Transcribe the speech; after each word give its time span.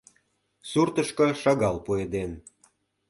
Суртышко 0.69 1.27
шагал 1.41 1.77
пуэден. 1.85 2.31